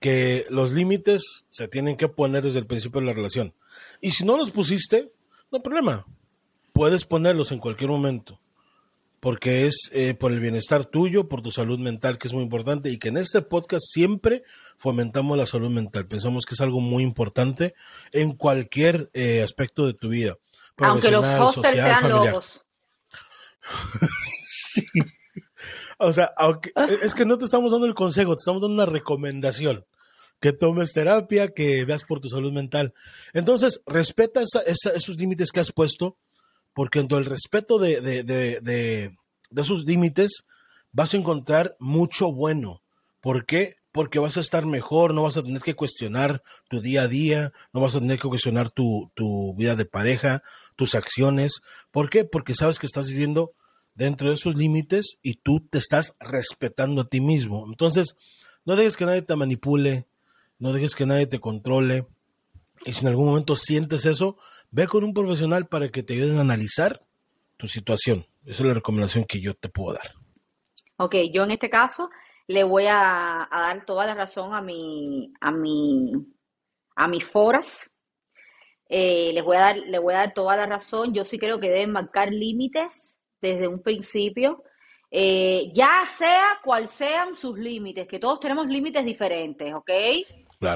[0.00, 3.52] que los límites se tienen que poner desde el principio de la relación.
[4.00, 5.12] Y si no los pusiste,
[5.52, 6.06] no hay problema.
[6.72, 8.40] Puedes ponerlos en cualquier momento.
[9.20, 12.90] Porque es eh, por el bienestar tuyo, por tu salud mental, que es muy importante.
[12.90, 14.42] Y que en este podcast siempre
[14.78, 16.06] fomentamos la salud mental.
[16.06, 17.74] Pensamos que es algo muy importante
[18.12, 20.36] en cualquier eh, aspecto de tu vida.
[20.78, 22.64] Aunque los hostels sean lobos.
[24.44, 24.86] sí.
[25.98, 28.86] O sea, aunque, es que no te estamos dando el consejo, te estamos dando una
[28.86, 29.84] recomendación
[30.40, 32.94] que tomes terapia, que veas por tu salud mental.
[33.34, 36.16] Entonces, respeta esos límites que has puesto,
[36.74, 39.16] porque en el respeto de, de,
[39.56, 40.44] esos límites
[40.92, 42.82] vas a encontrar mucho bueno.
[43.20, 43.76] ¿Por qué?
[43.92, 47.52] Porque vas a estar mejor, no vas a tener que cuestionar tu día a día,
[47.72, 50.42] no vas a tener que cuestionar tu, tu vida de pareja,
[50.76, 51.60] tus acciones.
[51.90, 52.24] ¿Por qué?
[52.24, 53.52] Porque sabes que estás viviendo
[53.94, 57.66] dentro de esos límites y tú te estás respetando a ti mismo.
[57.68, 58.14] Entonces,
[58.64, 60.06] no dejes que nadie te manipule,
[60.58, 62.06] no dejes que nadie te controle.
[62.86, 64.38] Y si en algún momento sientes eso,
[64.70, 67.04] ve con un profesional para que te ayuden a analizar
[67.56, 68.24] tu situación.
[68.42, 70.14] Esa es la recomendación que yo te puedo dar.
[70.96, 72.10] Ok, yo en este caso
[72.46, 76.12] le voy a, dar toda la razón a mi, a mi,
[76.96, 77.90] a mis foras.
[78.88, 81.14] Eh, les voy a dar, le voy a dar toda la razón.
[81.14, 84.64] Yo sí creo que deben marcar límites desde un principio.
[85.12, 89.90] Eh, ya sea cual sean sus límites, que todos tenemos límites diferentes, ¿ok?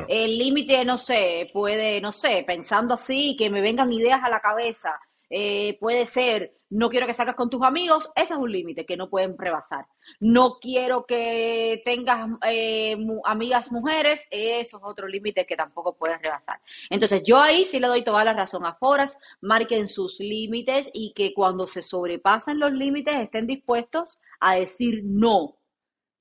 [0.09, 4.41] El límite, no sé, puede, no sé, pensando así, que me vengan ideas a la
[4.41, 8.87] cabeza, eh, puede ser, no quiero que salgas con tus amigos, ese es un límite
[8.87, 9.87] que no pueden rebasar.
[10.21, 16.61] No quiero que tengas eh, amigas mujeres, eso es otro límite que tampoco puedes rebasar.
[16.89, 21.13] Entonces, yo ahí sí le doy toda la razón a Foras, marquen sus límites y
[21.13, 25.59] que cuando se sobrepasen los límites estén dispuestos a decir no.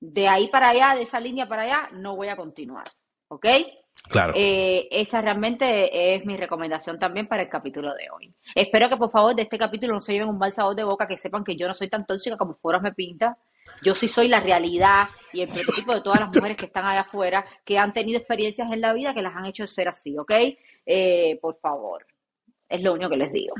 [0.00, 2.84] De ahí para allá, de esa línea para allá, no voy a continuar.
[3.34, 3.46] ¿Ok?
[4.08, 4.34] Claro.
[4.36, 8.32] Eh, esa realmente es mi recomendación también para el capítulo de hoy.
[8.54, 11.08] Espero que por favor de este capítulo no se lleven un mal sabor de boca,
[11.08, 13.38] que sepan que yo no soy tan tóxica como Foros me pinta.
[13.82, 17.00] Yo sí soy la realidad y el prototipo de todas las mujeres que están allá
[17.00, 20.32] afuera, que han tenido experiencias en la vida que las han hecho ser así, ¿ok?
[20.84, 22.06] Eh, por favor,
[22.68, 23.54] es lo único que les digo.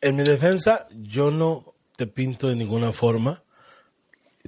[0.00, 3.42] En mi defensa, yo no te pinto de ninguna forma.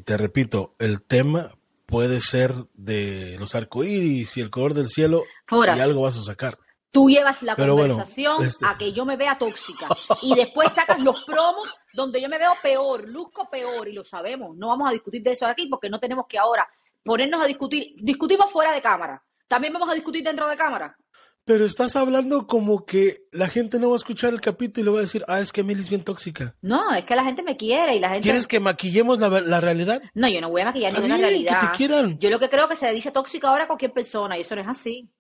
[0.02, 1.52] Te repito, el tema
[1.92, 6.58] puede ser de los arcoíris y el color del cielo y algo vas a sacar.
[6.90, 9.88] Tú llevas la conversación este a que yo me vea tóxica
[10.22, 14.56] y después sacas los promos donde yo me veo peor, luzco peor y lo sabemos.
[14.56, 16.66] No vamos a discutir de eso aquí porque no tenemos que ahora
[17.04, 17.94] ponernos a discutir.
[17.98, 19.22] Discutimos fuera de cámara.
[19.46, 20.96] También vamos a discutir dentro de cámara.
[21.44, 24.90] Pero estás hablando como que la gente no va a escuchar el capítulo y le
[24.92, 26.54] va a decir, ah, es que Emily es bien tóxica.
[26.62, 28.22] No, es que la gente me quiere y la gente...
[28.22, 30.00] ¿Quieres que maquillemos la, realidad?
[30.14, 31.58] No, yo no voy a maquillar ninguna realidad.
[31.58, 32.18] Que te quieran.
[32.20, 34.54] Yo lo que creo que se le dice tóxica ahora a cualquier persona y eso
[34.54, 35.10] no es así.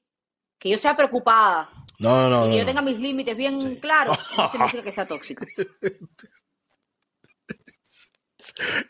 [0.60, 1.70] Que yo sea preocupada.
[1.98, 5.44] No, no, y que yo tenga mis límites bien claros, no significa que sea tóxica.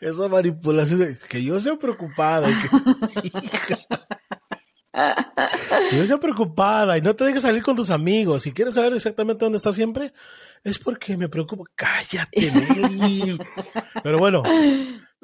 [0.01, 2.47] Esa manipulación, que yo sea preocupada.
[2.47, 2.69] Que...
[5.91, 8.43] Y no preocupada y no te dejes salir con tus amigos.
[8.43, 10.13] Si quieres saber exactamente dónde estás siempre,
[10.63, 11.65] es porque me preocupo.
[11.75, 13.37] Cállate, Mary.
[14.03, 14.43] Pero bueno,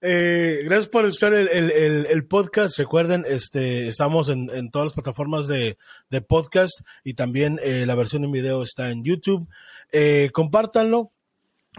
[0.00, 2.76] eh, gracias por escuchar el, podcast.
[2.78, 5.76] Recuerden, este, estamos en, todas las plataformas de,
[6.26, 9.46] podcast y también eh, la versión en video está en YouTube.
[9.92, 11.12] Eh, compártanlo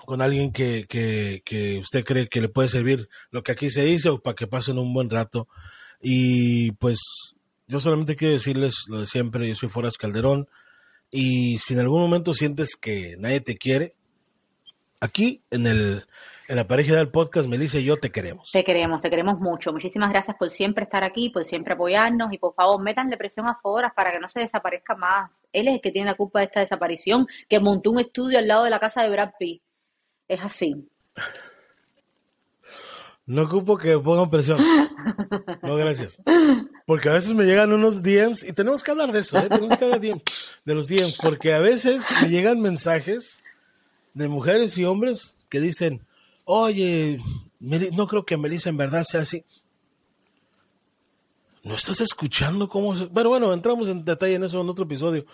[0.05, 4.09] con alguien que, que usted cree que le puede servir lo que aquí se dice
[4.09, 5.49] o para que pasen un buen rato.
[6.07, 6.99] Y pues
[7.65, 10.47] yo solamente quiero decirles lo de siempre, yo soy Foras Calderón
[11.09, 13.95] y si en algún momento sientes que nadie te quiere,
[15.01, 16.05] aquí en el
[16.47, 18.51] en la pareja del podcast, Melissa y yo te queremos.
[18.51, 19.73] Te queremos, te queremos mucho.
[19.73, 23.55] Muchísimas gracias por siempre estar aquí, por siempre apoyarnos y por favor, métanle presión a
[23.55, 25.41] Foras para que no se desaparezca más.
[25.51, 28.47] Él es el que tiene la culpa de esta desaparición, que montó un estudio al
[28.47, 29.63] lado de la casa de Brad Pitt.
[30.27, 30.87] Es así.
[33.25, 34.59] No ocupo que pongan presión.
[35.63, 36.19] No, gracias.
[36.85, 39.49] Porque a veces me llegan unos DMs y tenemos que hablar de eso, ¿eh?
[39.49, 40.21] Tenemos que hablar de,
[40.65, 43.41] los DMs, porque a veces me llegan mensajes
[44.13, 46.05] de mujeres y hombres que dicen,
[46.43, 47.19] oye,
[47.59, 49.43] no creo que Melissa en verdad sea así.
[51.63, 53.05] ¿No estás escuchando cómo se...
[53.05, 55.25] Bueno, bueno, entramos en detalle en eso en otro episodio.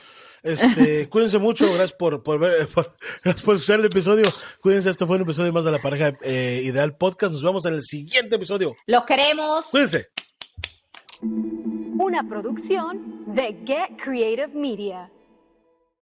[0.44, 2.68] Este, cuídense mucho, gracias por, por ver,
[3.24, 4.30] gracias por escuchar el episodio.
[4.62, 7.34] Cuídense, este fue un episodio más de la pareja eh, ideal podcast.
[7.34, 8.76] Nos vemos en el siguiente episodio.
[8.88, 9.66] Los queremos.
[9.66, 10.08] Cuídense.
[11.22, 15.12] Una producción de Get Creative Media.